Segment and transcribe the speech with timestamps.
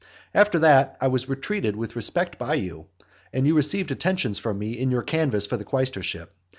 [0.33, 2.87] After that, I was treated with respect by you,
[3.31, 6.29] and you received attentions from me in your canvass for the quaestorship.